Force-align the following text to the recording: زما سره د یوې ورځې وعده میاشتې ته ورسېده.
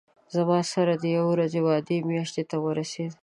زما 0.35 0.59
سره 0.73 0.93
د 0.97 1.03
یوې 1.15 1.27
ورځې 1.33 1.59
وعده 1.67 1.95
میاشتې 2.09 2.43
ته 2.49 2.55
ورسېده. 2.65 3.15